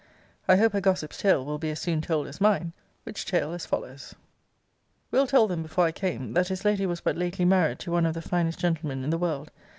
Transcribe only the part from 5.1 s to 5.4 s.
Will.